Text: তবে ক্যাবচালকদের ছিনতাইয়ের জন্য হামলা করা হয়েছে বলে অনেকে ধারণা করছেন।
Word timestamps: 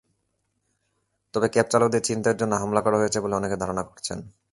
তবে 1.33 1.47
ক্যাবচালকদের 1.49 2.01
ছিনতাইয়ের 2.01 2.39
জন্য 2.41 2.53
হামলা 2.55 2.81
করা 2.85 2.97
হয়েছে 2.97 3.19
বলে 3.23 3.35
অনেকে 3.35 3.57
ধারণা 3.57 3.83
করছেন। 3.83 4.19